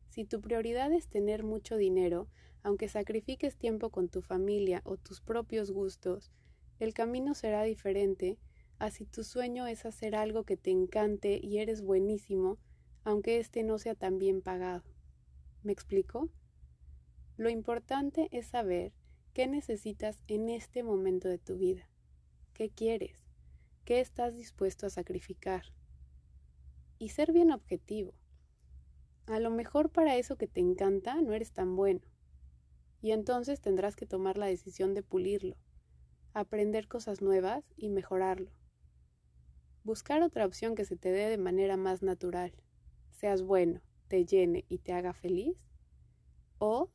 Si 0.10 0.26
tu 0.26 0.42
prioridad 0.42 0.92
es 0.94 1.08
tener 1.08 1.44
mucho 1.44 1.78
dinero, 1.78 2.28
aunque 2.64 2.88
sacrifiques 2.88 3.58
tiempo 3.58 3.90
con 3.90 4.10
tu 4.10 4.22
familia 4.22 4.82
o 4.86 4.98
tus 4.98 5.22
propios 5.22 5.72
gustos, 5.72 6.32
el 6.80 6.94
camino 6.94 7.34
será 7.34 7.64
diferente 7.64 8.38
a 8.80 8.92
si 8.92 9.06
tu 9.06 9.24
sueño 9.24 9.68
es 9.68 9.86
hacer 9.86 10.16
algo 10.16 10.44
que 10.44 10.58
te 10.58 10.72
encante 10.72 11.40
y 11.42 11.60
eres 11.60 11.82
buenísimo, 11.82 12.58
aunque 13.04 13.40
éste 13.40 13.64
no 13.64 13.78
sea 13.78 13.96
tan 13.96 14.18
bien 14.18 14.42
pagado. 14.42 14.84
¿Me 15.64 15.72
explico? 15.72 16.30
Lo 17.38 17.50
importante 17.50 18.30
es 18.32 18.48
saber 18.48 18.94
qué 19.34 19.48
necesitas 19.48 20.20
en 20.28 20.50
este 20.50 20.84
momento 20.84 21.28
de 21.28 21.38
tu 21.38 21.58
vida, 21.58 21.90
qué 22.54 22.70
quieres, 22.70 23.26
qué 23.84 24.00
estás 24.00 24.36
dispuesto 24.36 24.88
a 24.88 24.90
sacrificar. 24.90 25.66
Y 26.98 27.10
ser 27.10 27.32
bien 27.32 27.52
objetivo. 27.52 28.14
A 29.28 29.40
lo 29.40 29.50
mejor 29.50 29.90
para 29.90 30.18
eso 30.18 30.38
que 30.38 30.48
te 30.48 30.60
encanta 30.60 31.20
no 31.22 31.34
eres 31.34 31.52
tan 31.52 31.76
bueno. 31.76 32.02
Y 33.02 33.12
entonces 33.12 33.60
tendrás 33.60 33.96
que 33.96 34.06
tomar 34.06 34.38
la 34.38 34.46
decisión 34.46 34.94
de 34.94 35.04
pulirlo, 35.04 35.58
aprender 36.34 36.88
cosas 36.88 37.22
nuevas 37.22 37.64
y 37.76 37.90
mejorarlo. 37.90 38.52
Buscar 39.84 40.22
otra 40.22 40.46
opción 40.46 40.76
que 40.76 40.86
se 40.86 40.96
te 40.96 41.12
dé 41.12 41.30
de 41.30 41.38
manera 41.38 41.78
más 41.78 42.02
natural, 42.02 42.54
seas 43.12 43.42
bueno, 43.44 43.82
te 44.08 44.26
llene 44.26 44.66
y 44.70 44.80
te 44.80 44.94
haga 44.94 45.14
feliz. 45.14 45.58
O 46.58 46.90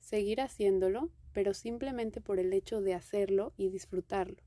seguir 0.00 0.40
haciéndolo, 0.40 1.10
pero 1.32 1.54
simplemente 1.54 2.20
por 2.20 2.38
el 2.38 2.52
hecho 2.52 2.80
de 2.80 2.94
hacerlo 2.94 3.52
y 3.56 3.70
disfrutarlo. 3.70 4.42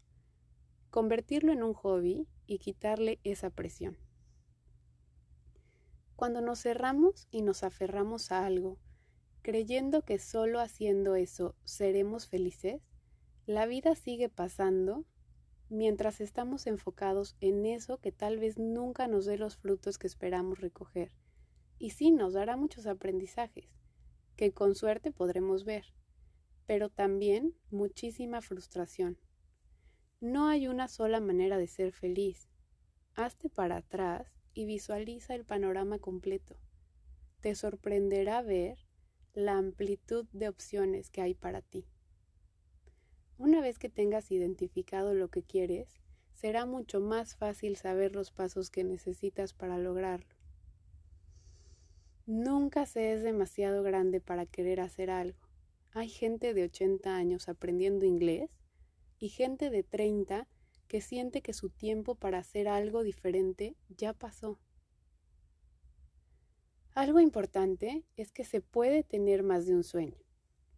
Convertirlo 0.89 1.51
en 1.51 1.63
un 1.63 1.73
hobby 1.73 2.27
y 2.47 2.59
quitarle 2.59 3.19
esa 3.23 3.49
presión. 3.49 3.97
Cuando 6.15 6.39
nos 6.39 6.61
cerramos 6.61 7.27
y 7.29 7.41
nos 7.41 7.63
aferramos 7.63 8.31
a 8.31 8.45
algo, 8.45 8.77
creyendo 9.41 10.01
que 10.01 10.17
solo 10.17 10.61
haciendo 10.61 11.15
eso 11.15 11.55
seremos 11.65 12.25
felices, 12.25 12.81
la 13.45 13.65
vida 13.65 13.95
sigue 13.95 14.29
pasando 14.29 15.05
mientras 15.69 16.21
estamos 16.21 16.67
enfocados 16.67 17.35
en 17.41 17.65
eso 17.65 17.99
que 17.99 18.11
tal 18.11 18.39
vez 18.39 18.57
nunca 18.57 19.07
nos 19.07 19.25
dé 19.25 19.37
los 19.37 19.57
frutos 19.57 19.97
que 19.97 20.07
esperamos 20.07 20.59
recoger. 20.59 21.11
Y 21.79 21.89
sí 21.89 22.11
nos 22.11 22.33
dará 22.33 22.55
muchos 22.55 22.87
aprendizajes, 22.87 23.67
que 24.37 24.53
con 24.53 24.73
suerte 24.73 25.11
podremos 25.11 25.65
ver, 25.65 25.85
pero 26.65 26.89
también 26.89 27.53
muchísima 27.71 28.41
frustración. 28.41 29.19
No 30.21 30.47
hay 30.47 30.67
una 30.67 30.87
sola 30.87 31.19
manera 31.19 31.57
de 31.57 31.67
ser 31.67 31.91
feliz. 31.91 32.49
Hazte 33.15 33.49
para 33.49 33.77
atrás 33.77 34.27
y 34.55 34.65
visualiza 34.65 35.35
el 35.35 35.45
panorama 35.45 35.99
completo. 35.99 36.55
Te 37.41 37.53
sorprenderá 37.53 38.41
ver 38.41 38.79
la 39.33 39.57
amplitud 39.57 40.25
de 40.31 40.49
opciones 40.49 41.11
que 41.11 41.21
hay 41.21 41.35
para 41.35 41.61
ti. 41.61 41.85
Una 43.37 43.61
vez 43.61 43.77
que 43.77 43.89
tengas 43.89 44.31
identificado 44.31 45.13
lo 45.13 45.27
que 45.27 45.43
quieres, 45.43 45.99
será 46.33 46.65
mucho 46.65 47.01
más 47.01 47.35
fácil 47.35 47.75
saber 47.75 48.15
los 48.15 48.31
pasos 48.31 48.71
que 48.71 48.85
necesitas 48.85 49.53
para 49.53 49.77
lograrlo. 49.77 50.33
Nunca 52.25 52.85
se 52.85 53.13
es 53.13 53.23
demasiado 53.23 53.83
grande 53.83 54.21
para 54.21 54.45
querer 54.45 54.79
hacer 54.79 55.11
algo. 55.11 55.37
Hay 55.91 56.09
gente 56.09 56.53
de 56.53 56.63
80 56.63 57.15
años 57.15 57.49
aprendiendo 57.49 58.05
inglés 58.05 58.49
y 59.19 59.29
gente 59.29 59.69
de 59.69 59.83
30 59.83 60.47
que 60.95 61.01
siente 61.01 61.41
que 61.41 61.51
su 61.51 61.69
tiempo 61.69 62.15
para 62.15 62.37
hacer 62.37 62.69
algo 62.69 63.03
diferente 63.03 63.75
ya 63.89 64.13
pasó. 64.13 64.61
Algo 66.93 67.19
importante 67.19 68.05
es 68.15 68.31
que 68.31 68.45
se 68.45 68.61
puede 68.61 69.03
tener 69.03 69.43
más 69.43 69.65
de 69.65 69.75
un 69.75 69.83
sueño. 69.83 70.17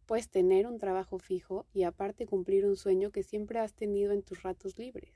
Puedes 0.08 0.28
tener 0.28 0.66
un 0.66 0.80
trabajo 0.80 1.20
fijo 1.20 1.68
y 1.72 1.84
aparte 1.84 2.26
cumplir 2.26 2.66
un 2.66 2.78
sueño 2.78 3.12
que 3.12 3.22
siempre 3.22 3.60
has 3.60 3.76
tenido 3.76 4.12
en 4.12 4.24
tus 4.24 4.42
ratos 4.42 4.80
libres. 4.80 5.14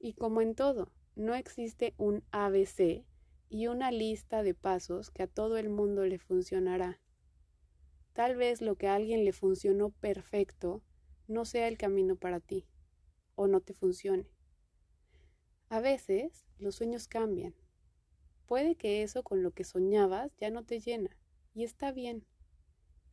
Y 0.00 0.14
como 0.14 0.40
en 0.40 0.56
todo, 0.56 0.90
no 1.14 1.36
existe 1.36 1.94
un 1.96 2.24
ABC 2.32 3.04
y 3.50 3.68
una 3.68 3.92
lista 3.92 4.42
de 4.42 4.54
pasos 4.54 5.12
que 5.12 5.22
a 5.22 5.28
todo 5.28 5.58
el 5.58 5.68
mundo 5.68 6.04
le 6.04 6.18
funcionará. 6.18 7.00
Tal 8.14 8.34
vez 8.34 8.60
lo 8.60 8.74
que 8.74 8.88
a 8.88 8.96
alguien 8.96 9.24
le 9.24 9.32
funcionó 9.32 9.90
perfecto 9.90 10.82
no 11.28 11.44
sea 11.44 11.68
el 11.68 11.78
camino 11.78 12.16
para 12.16 12.40
ti 12.40 12.66
o 13.34 13.46
no 13.46 13.60
te 13.60 13.74
funcione. 13.74 14.28
A 15.68 15.80
veces 15.80 16.46
los 16.58 16.76
sueños 16.76 17.08
cambian. 17.08 17.54
Puede 18.46 18.76
que 18.76 19.02
eso 19.02 19.22
con 19.22 19.42
lo 19.42 19.52
que 19.52 19.64
soñabas 19.64 20.36
ya 20.36 20.50
no 20.50 20.64
te 20.64 20.80
llena 20.80 21.16
y 21.54 21.64
está 21.64 21.92
bien. 21.92 22.26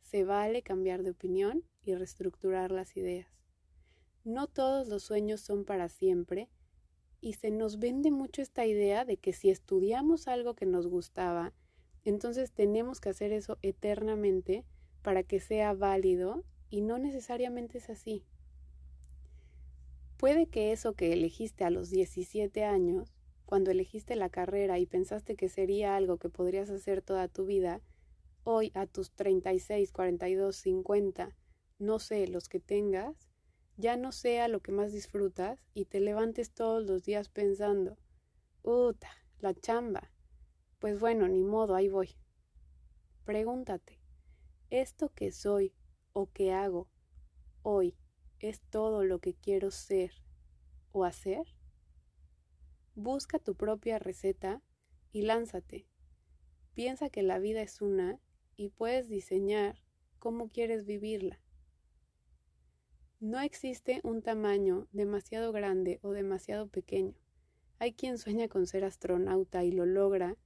Se 0.02 0.24
vale 0.24 0.62
cambiar 0.62 1.02
de 1.02 1.10
opinión 1.10 1.64
y 1.82 1.94
reestructurar 1.94 2.70
las 2.70 2.96
ideas. 2.96 3.28
No 4.24 4.46
todos 4.46 4.88
los 4.88 5.02
sueños 5.02 5.40
son 5.40 5.64
para 5.64 5.88
siempre 5.88 6.48
y 7.20 7.34
se 7.34 7.50
nos 7.50 7.78
vende 7.78 8.10
mucho 8.10 8.42
esta 8.42 8.66
idea 8.66 9.04
de 9.04 9.16
que 9.16 9.32
si 9.32 9.50
estudiamos 9.50 10.28
algo 10.28 10.54
que 10.54 10.66
nos 10.66 10.86
gustaba, 10.86 11.54
entonces 12.04 12.52
tenemos 12.52 13.00
que 13.00 13.08
hacer 13.08 13.32
eso 13.32 13.58
eternamente 13.62 14.64
para 15.02 15.22
que 15.22 15.40
sea 15.40 15.72
válido 15.72 16.44
y 16.68 16.82
no 16.82 16.98
necesariamente 16.98 17.78
es 17.78 17.90
así. 17.90 18.24
Puede 20.22 20.46
que 20.46 20.70
eso 20.70 20.94
que 20.94 21.12
elegiste 21.12 21.64
a 21.64 21.70
los 21.70 21.90
17 21.90 22.62
años, 22.62 23.12
cuando 23.44 23.72
elegiste 23.72 24.14
la 24.14 24.30
carrera 24.30 24.78
y 24.78 24.86
pensaste 24.86 25.34
que 25.34 25.48
sería 25.48 25.96
algo 25.96 26.16
que 26.16 26.28
podrías 26.28 26.70
hacer 26.70 27.02
toda 27.02 27.26
tu 27.26 27.44
vida, 27.44 27.80
hoy 28.44 28.70
a 28.74 28.86
tus 28.86 29.10
36, 29.10 29.90
42, 29.90 30.54
50, 30.54 31.36
no 31.80 31.98
sé, 31.98 32.28
los 32.28 32.48
que 32.48 32.60
tengas, 32.60 33.16
ya 33.76 33.96
no 33.96 34.12
sea 34.12 34.46
lo 34.46 34.60
que 34.60 34.70
más 34.70 34.92
disfrutas 34.92 35.58
y 35.74 35.86
te 35.86 35.98
levantes 35.98 36.52
todos 36.52 36.86
los 36.86 37.02
días 37.02 37.28
pensando, 37.28 37.98
¡Uta! 38.62 39.10
La 39.40 39.54
chamba. 39.54 40.12
Pues 40.78 41.00
bueno, 41.00 41.26
ni 41.26 41.42
modo, 41.42 41.74
ahí 41.74 41.88
voy. 41.88 42.10
Pregúntate, 43.24 43.98
¿esto 44.70 45.08
que 45.08 45.32
soy 45.32 45.74
o 46.12 46.30
que 46.30 46.52
hago 46.52 46.88
hoy 47.62 47.96
es 48.42 48.60
todo 48.60 49.04
lo 49.04 49.20
que 49.20 49.34
quiero 49.34 49.70
ser 49.70 50.12
o 50.92 51.04
hacer? 51.04 51.46
Busca 52.94 53.38
tu 53.38 53.54
propia 53.54 53.98
receta 53.98 54.60
y 55.12 55.22
lánzate. 55.22 55.86
Piensa 56.74 57.08
que 57.08 57.22
la 57.22 57.38
vida 57.38 57.62
es 57.62 57.80
una 57.80 58.20
y 58.56 58.68
puedes 58.68 59.08
diseñar 59.08 59.78
cómo 60.18 60.50
quieres 60.50 60.84
vivirla. 60.84 61.40
No 63.20 63.40
existe 63.40 64.00
un 64.02 64.20
tamaño 64.20 64.88
demasiado 64.92 65.52
grande 65.52 66.00
o 66.02 66.10
demasiado 66.10 66.66
pequeño. 66.66 67.14
Hay 67.78 67.92
quien 67.92 68.18
sueña 68.18 68.48
con 68.48 68.66
ser 68.66 68.84
astronauta 68.84 69.64
y 69.64 69.70
lo 69.70 69.86
logra, 69.86 70.36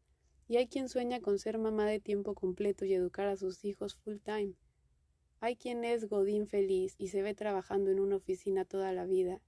y 0.47 0.59
hay 0.59 0.69
quien 0.69 0.89
sueña 0.89 1.21
con 1.21 1.39
ser 1.39 1.59
mamá 1.59 1.87
de 1.87 2.01
tiempo 2.01 2.35
completo 2.35 2.85
y 2.85 2.95
educar 2.95 3.29
a 3.29 3.37
sus 3.37 3.65
hijos 3.65 3.97
full 3.97 4.19
time. 4.19 4.55
Hay 5.41 5.57
quien 5.57 5.85
es 5.85 6.09
godín 6.09 6.47
feliz 6.47 6.95
y 6.99 7.09
se 7.09 7.23
ve 7.23 7.35
trabajando 7.35 7.91
en 7.91 8.01
una 8.01 8.17
oficina 8.17 8.65
toda 8.65 8.93
la 8.93 9.05
vida. 9.05 9.41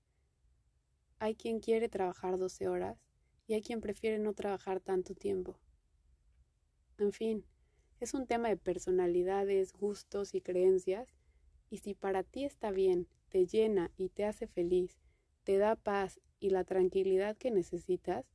Hay 1.18 1.34
quien 1.34 1.60
quiere 1.60 1.88
trabajar 1.88 2.38
12 2.38 2.68
horas 2.68 3.02
y 3.46 3.54
hay 3.54 3.62
quien 3.62 3.80
prefiere 3.80 4.18
no 4.18 4.34
trabajar 4.34 4.80
tanto 4.80 5.14
tiempo. 5.14 5.58
En 6.98 7.12
fin, 7.12 7.44
es 8.00 8.14
un 8.14 8.26
tema 8.26 8.48
de 8.48 8.56
personalidades, 8.56 9.72
gustos 9.72 10.34
y 10.34 10.40
creencias, 10.40 11.08
y 11.70 11.78
si 11.78 11.94
para 11.94 12.22
ti 12.22 12.44
está 12.44 12.70
bien, 12.70 13.08
te 13.28 13.46
llena 13.46 13.90
y 13.96 14.10
te 14.10 14.24
hace 14.24 14.46
feliz, 14.46 15.00
te 15.44 15.58
da 15.58 15.74
paz 15.76 16.20
y 16.38 16.50
la 16.50 16.64
tranquilidad 16.64 17.36
que 17.36 17.50
necesitas, 17.50 18.26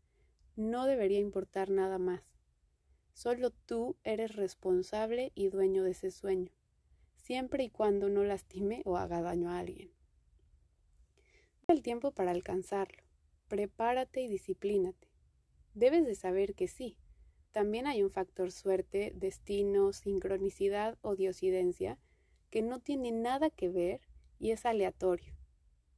no 0.55 0.85
debería 0.85 1.19
importar 1.19 1.69
nada 1.69 1.97
más. 1.97 2.21
Solo 3.13 3.51
tú 3.51 3.95
eres 4.03 4.35
responsable 4.35 5.31
y 5.35 5.49
dueño 5.49 5.83
de 5.83 5.91
ese 5.91 6.11
sueño, 6.11 6.51
siempre 7.23 7.63
y 7.63 7.69
cuando 7.69 8.09
no 8.09 8.23
lastime 8.23 8.81
o 8.85 8.97
haga 8.97 9.21
daño 9.21 9.49
a 9.49 9.59
alguien. 9.59 9.91
El 11.67 11.81
tiempo 11.81 12.11
para 12.11 12.31
alcanzarlo. 12.31 13.01
Prepárate 13.47 14.21
y 14.21 14.27
disciplínate. 14.27 15.07
Debes 15.73 16.05
de 16.05 16.15
saber 16.15 16.53
que 16.53 16.67
sí, 16.67 16.97
también 17.51 17.87
hay 17.87 18.03
un 18.03 18.09
factor 18.09 18.51
suerte, 18.51 19.13
destino, 19.15 19.93
sincronicidad 19.93 20.97
o 21.01 21.15
diosidencia 21.15 21.97
que 22.49 22.61
no 22.61 22.79
tiene 22.79 23.11
nada 23.11 23.49
que 23.49 23.69
ver 23.69 24.01
y 24.37 24.51
es 24.51 24.65
aleatorio. 24.65 25.33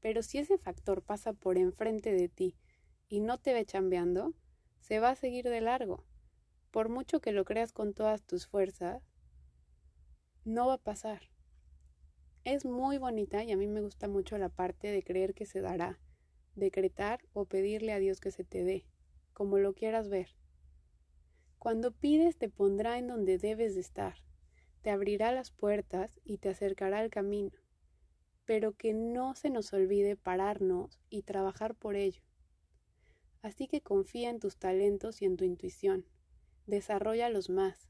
Pero 0.02 0.22
si 0.22 0.38
ese 0.38 0.60
factor 0.60 1.02
pasa 1.02 1.34
por 1.34 1.58
enfrente 1.58 2.14
de 2.14 2.30
ti 2.30 2.56
y 3.10 3.20
no 3.20 3.40
te 3.40 3.54
ve 3.54 3.66
chambeando, 3.66 4.34
se 4.80 5.00
va 5.00 5.10
a 5.10 5.16
seguir 5.16 5.46
de 5.50 5.62
largo. 5.62 6.06
Por 6.70 6.90
mucho 6.90 7.20
que 7.20 7.32
lo 7.32 7.46
creas 7.46 7.72
con 7.72 7.94
todas 7.94 8.22
tus 8.22 8.46
fuerzas, 8.46 9.02
no 10.46 10.68
va 10.68 10.76
a 10.76 10.78
pasar. 10.78 11.24
Es 12.44 12.66
muy 12.66 13.00
bonita 13.00 13.44
y 13.44 13.52
a 13.52 13.58
mí 13.58 13.68
me 13.68 13.82
gusta 13.82 14.08
mucho 14.08 14.38
la 14.38 14.50
parte 14.50 14.90
de 14.92 15.04
creer 15.04 15.34
que 15.34 15.48
se 15.48 15.60
dará, 15.60 16.00
decretar 16.54 17.20
o 17.34 17.46
pedirle 17.46 17.92
a 17.92 18.00
Dios 18.00 18.20
que 18.20 18.30
se 18.30 18.44
te 18.44 18.64
dé, 18.64 18.86
como 19.34 19.58
lo 19.58 19.74
quieras 19.74 20.08
ver. 20.08 20.36
Cuando 21.58 21.92
pides 21.92 22.38
te 22.38 22.48
pondrá 22.48 23.00
en 23.00 23.08
donde 23.08 23.40
debes 23.40 23.74
de 23.74 23.82
estar, 23.82 24.18
te 24.84 24.92
abrirá 24.92 25.32
las 25.32 25.50
puertas 25.50 26.20
y 26.24 26.38
te 26.38 26.50
acercará 26.50 27.00
al 27.00 27.10
camino, 27.10 27.58
pero 28.46 28.74
que 28.74 28.94
no 28.94 29.34
se 29.34 29.50
nos 29.50 29.74
olvide 29.74 30.16
pararnos 30.16 31.00
y 31.10 31.24
trabajar 31.24 31.74
por 31.74 31.96
ello. 31.96 32.22
Así 33.42 33.68
que 33.68 33.82
confía 33.82 34.30
en 34.30 34.40
tus 34.40 34.58
talentos 34.58 35.24
y 35.24 35.26
en 35.26 35.38
tu 35.38 35.44
intuición, 35.44 36.06
desarrollalos 36.68 37.50
más, 37.50 37.90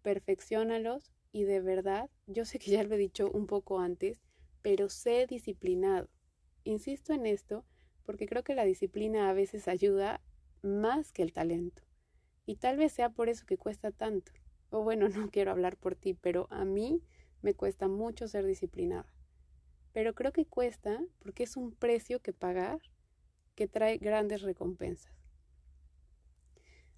perfeccionalos 0.00 1.12
y 1.32 1.44
de 1.44 1.60
verdad, 1.60 2.10
yo 2.26 2.44
sé 2.44 2.58
que 2.58 2.70
ya 2.70 2.82
lo 2.82 2.94
he 2.94 2.98
dicho 2.98 3.30
un 3.30 3.46
poco 3.46 3.78
antes, 3.80 4.20
pero 4.62 4.88
sé 4.88 5.26
disciplinado. 5.26 6.08
Insisto 6.64 7.12
en 7.12 7.26
esto 7.26 7.64
porque 8.04 8.26
creo 8.26 8.42
que 8.42 8.54
la 8.54 8.64
disciplina 8.64 9.28
a 9.28 9.32
veces 9.32 9.68
ayuda 9.68 10.20
más 10.62 11.12
que 11.12 11.22
el 11.22 11.32
talento. 11.32 11.82
Y 12.46 12.56
tal 12.56 12.76
vez 12.76 12.92
sea 12.92 13.10
por 13.10 13.28
eso 13.28 13.46
que 13.46 13.56
cuesta 13.56 13.92
tanto. 13.92 14.32
O 14.70 14.82
bueno, 14.82 15.08
no 15.08 15.30
quiero 15.30 15.52
hablar 15.52 15.76
por 15.76 15.94
ti, 15.94 16.14
pero 16.14 16.48
a 16.50 16.64
mí 16.64 17.02
me 17.42 17.54
cuesta 17.54 17.88
mucho 17.88 18.26
ser 18.28 18.44
disciplinada. 18.44 19.12
Pero 19.92 20.14
creo 20.14 20.32
que 20.32 20.46
cuesta 20.46 21.00
porque 21.20 21.44
es 21.44 21.56
un 21.56 21.72
precio 21.72 22.20
que 22.20 22.32
pagar 22.32 22.80
que 23.54 23.68
trae 23.68 23.98
grandes 23.98 24.42
recompensas. 24.42 25.12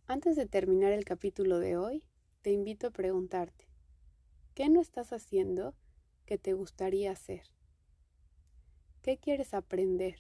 Antes 0.07 0.37
de 0.37 0.47
terminar 0.47 0.93
el 0.93 1.05
capítulo 1.05 1.59
de 1.59 1.77
hoy, 1.77 2.05
te 2.43 2.51
invito 2.51 2.89
a 2.89 2.91
preguntarte, 2.91 3.72
¿qué 4.55 4.69
no 4.69 4.81
estás 4.81 5.13
haciendo 5.13 5.75
que 6.27 6.39
te 6.39 6.53
gustaría 6.53 7.11
hacer? 7.11 7.43
¿Qué 9.03 9.19
quieres 9.19 9.55
aprender? 9.55 10.17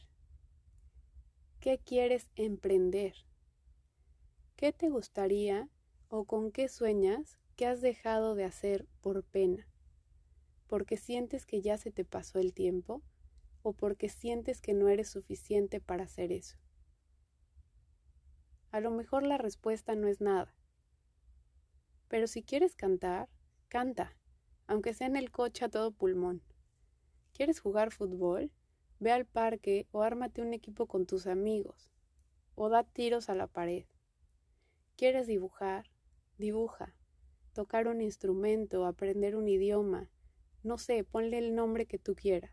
¿Qué 1.61 1.79
quieres 1.79 2.31
emprender? 2.35 3.14
¿Qué 4.57 4.73
te 4.73 4.88
gustaría 4.88 5.68
o 6.09 6.25
con 6.25 6.51
qué 6.51 6.68
sueñas 6.68 7.38
que 7.57 7.66
has 7.66 7.81
dejado 7.81 8.35
de 8.35 8.45
hacer 8.45 8.88
por 9.01 9.23
pena? 9.23 9.68
¿Porque 10.66 10.97
sientes 10.97 11.47
que 11.47 11.61
ya 11.61 11.77
se 11.77 11.92
te 11.92 12.05
pasó 12.05 12.38
el 12.38 12.55
tiempo 12.55 13.03
o 13.62 13.75
porque 13.75 14.09
sientes 14.09 14.61
que 14.61 14.73
no 14.73 14.88
eres 14.88 15.09
suficiente 15.09 15.81
para 15.81 16.05
hacer 16.05 16.33
eso? 16.33 16.57
A 18.71 18.81
lo 18.81 18.90
mejor 18.90 19.23
la 19.23 19.37
respuesta 19.37 19.95
no 19.95 20.09
es 20.09 20.21
nada. 20.21 20.55
Pero 22.09 22.27
si 22.27 22.42
quieres 22.42 22.75
cantar, 22.75 23.29
canta, 23.68 24.16
aunque 24.66 24.94
sea 24.94 25.07
en 25.07 25.16
el 25.16 25.31
coche 25.31 25.64
a 25.64 25.68
todo 25.68 25.90
pulmón. 25.92 26.42
¿Quieres 27.33 27.61
jugar 27.61 27.92
fútbol? 27.92 28.51
Ve 28.98 29.11
al 29.11 29.27
parque 29.27 29.87
o 29.90 30.03
ármate 30.03 30.42
un 30.42 30.55
equipo 30.55 30.87
con 30.87 31.07
tus 31.07 31.27
amigos, 31.27 31.90
o 32.55 32.68
da 32.68 32.85
tiros 32.85 33.29
a 33.29 33.35
la 33.35 33.46
pared. 33.46 33.87
¿Quieres 34.96 35.27
dibujar? 35.27 35.90
Dibuja. 36.38 36.94
Tocar 37.53 37.88
un 37.88 38.01
instrumento, 38.01 38.87
aprender 38.87 39.37
un 39.37 39.48
idioma. 39.48 40.11
No 40.62 40.79
sé, 40.79 41.05
ponle 41.05 41.38
el 41.38 41.55
nombre 41.55 41.87
que 41.87 41.98
tú 41.98 42.14
quieras. 42.14 42.53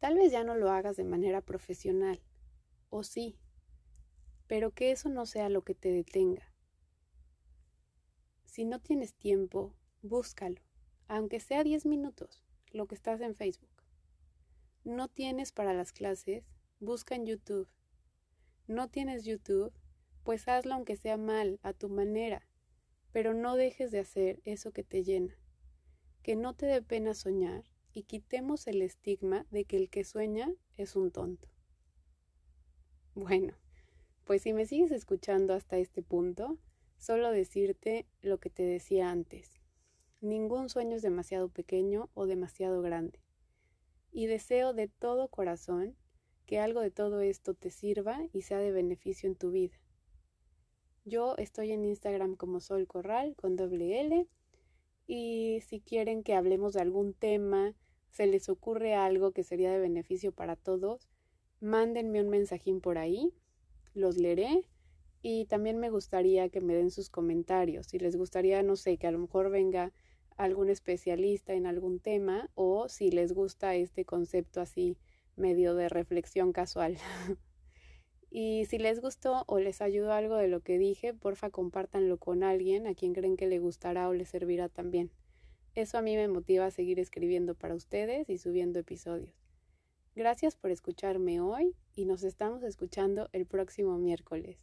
Tal 0.00 0.16
vez 0.16 0.32
ya 0.32 0.42
no 0.42 0.56
lo 0.56 0.70
hagas 0.70 0.96
de 0.96 1.04
manera 1.04 1.40
profesional. 1.40 2.20
O 2.90 3.04
sí. 3.04 3.38
Pero 4.48 4.72
que 4.72 4.90
eso 4.90 5.08
no 5.08 5.26
sea 5.26 5.48
lo 5.48 5.62
que 5.62 5.74
te 5.74 5.92
detenga. 5.92 6.52
Si 8.44 8.64
no 8.64 8.80
tienes 8.80 9.14
tiempo, 9.14 9.74
búscalo, 10.02 10.60
aunque 11.08 11.40
sea 11.40 11.64
10 11.64 11.86
minutos, 11.86 12.44
lo 12.72 12.86
que 12.86 12.94
estás 12.94 13.20
en 13.20 13.34
Facebook. 13.34 13.70
No 14.84 15.08
tienes 15.08 15.52
para 15.52 15.74
las 15.74 15.92
clases, 15.92 16.44
busca 16.80 17.14
en 17.14 17.26
YouTube. 17.26 17.68
No 18.66 18.88
tienes 18.88 19.24
YouTube, 19.24 19.72
pues 20.24 20.48
hazlo 20.48 20.74
aunque 20.74 20.96
sea 20.96 21.16
mal, 21.16 21.60
a 21.62 21.72
tu 21.72 21.88
manera, 21.88 22.48
pero 23.12 23.32
no 23.32 23.56
dejes 23.56 23.90
de 23.90 24.00
hacer 24.00 24.40
eso 24.44 24.72
que 24.72 24.82
te 24.82 25.04
llena. 25.04 25.38
Que 26.22 26.36
no 26.36 26.54
te 26.54 26.66
dé 26.66 26.82
pena 26.82 27.14
soñar 27.14 27.64
y 27.92 28.04
quitemos 28.04 28.66
el 28.66 28.82
estigma 28.82 29.46
de 29.50 29.64
que 29.64 29.76
el 29.76 29.90
que 29.90 30.04
sueña 30.04 30.52
es 30.76 30.96
un 30.96 31.10
tonto. 31.10 31.48
Bueno, 33.14 33.54
pues 34.24 34.42
si 34.42 34.52
me 34.52 34.66
sigues 34.66 34.90
escuchando 34.90 35.52
hasta 35.52 35.76
este 35.76 36.02
punto, 36.02 36.58
solo 36.96 37.30
decirte 37.30 38.06
lo 38.20 38.38
que 38.38 38.50
te 38.50 38.62
decía 38.62 39.10
antes. 39.10 39.61
Ningún 40.22 40.68
sueño 40.68 40.94
es 40.94 41.02
demasiado 41.02 41.48
pequeño 41.48 42.08
o 42.14 42.26
demasiado 42.26 42.80
grande. 42.80 43.18
Y 44.12 44.26
deseo 44.26 44.72
de 44.72 44.86
todo 44.86 45.26
corazón 45.26 45.96
que 46.46 46.60
algo 46.60 46.80
de 46.80 46.92
todo 46.92 47.20
esto 47.22 47.54
te 47.54 47.70
sirva 47.70 48.20
y 48.32 48.42
sea 48.42 48.58
de 48.58 48.70
beneficio 48.70 49.28
en 49.28 49.34
tu 49.34 49.50
vida. 49.50 49.76
Yo 51.04 51.36
estoy 51.38 51.72
en 51.72 51.84
Instagram 51.84 52.36
como 52.36 52.60
Sol 52.60 52.86
Corral 52.86 53.34
con 53.34 53.56
doble 53.56 54.00
L. 54.00 54.28
Y 55.08 55.60
si 55.66 55.80
quieren 55.80 56.22
que 56.22 56.34
hablemos 56.34 56.74
de 56.74 56.82
algún 56.82 57.14
tema, 57.14 57.74
se 58.12 58.28
les 58.28 58.48
ocurre 58.48 58.94
algo 58.94 59.32
que 59.32 59.42
sería 59.42 59.72
de 59.72 59.80
beneficio 59.80 60.30
para 60.30 60.54
todos, 60.54 61.08
mándenme 61.58 62.22
un 62.22 62.28
mensajín 62.28 62.80
por 62.80 62.96
ahí, 62.96 63.34
los 63.92 64.18
leeré 64.18 64.68
y 65.20 65.46
también 65.46 65.78
me 65.78 65.90
gustaría 65.90 66.48
que 66.48 66.60
me 66.60 66.74
den 66.74 66.92
sus 66.92 67.10
comentarios. 67.10 67.86
Si 67.86 67.98
les 67.98 68.14
gustaría, 68.14 68.62
no 68.62 68.76
sé, 68.76 68.98
que 68.98 69.08
a 69.08 69.10
lo 69.10 69.18
mejor 69.18 69.50
venga 69.50 69.92
algún 70.36 70.70
especialista 70.70 71.54
en 71.54 71.66
algún 71.66 72.00
tema 72.00 72.50
o 72.54 72.88
si 72.88 73.10
les 73.10 73.32
gusta 73.32 73.74
este 73.74 74.04
concepto 74.04 74.60
así 74.60 74.96
medio 75.36 75.74
de 75.74 75.88
reflexión 75.88 76.52
casual. 76.52 76.98
Y 78.34 78.64
si 78.64 78.78
les 78.78 79.00
gustó 79.00 79.44
o 79.46 79.58
les 79.58 79.82
ayudó 79.82 80.14
algo 80.14 80.36
de 80.36 80.48
lo 80.48 80.60
que 80.60 80.78
dije, 80.78 81.12
porfa 81.12 81.50
compártanlo 81.50 82.16
con 82.16 82.42
alguien 82.42 82.86
a 82.86 82.94
quien 82.94 83.12
creen 83.12 83.36
que 83.36 83.46
le 83.46 83.58
gustará 83.58 84.08
o 84.08 84.14
le 84.14 84.24
servirá 84.24 84.70
también. 84.70 85.10
Eso 85.74 85.98
a 85.98 86.02
mí 86.02 86.16
me 86.16 86.28
motiva 86.28 86.64
a 86.64 86.70
seguir 86.70 86.98
escribiendo 86.98 87.54
para 87.54 87.74
ustedes 87.74 88.30
y 88.30 88.38
subiendo 88.38 88.78
episodios. 88.78 89.34
Gracias 90.14 90.56
por 90.56 90.70
escucharme 90.70 91.42
hoy 91.42 91.76
y 91.94 92.06
nos 92.06 92.22
estamos 92.24 92.62
escuchando 92.62 93.28
el 93.32 93.46
próximo 93.46 93.98
miércoles. 93.98 94.58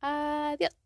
Adiós. 0.00 0.79